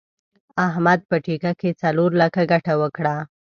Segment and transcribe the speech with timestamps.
[0.67, 3.15] احمد په ټېکه کې څلور لکه ګټه وکړه.